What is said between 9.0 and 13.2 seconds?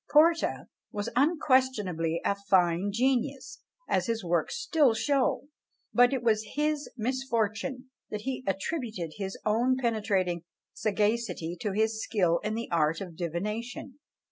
his own penetrating sagacity to his skill in the art of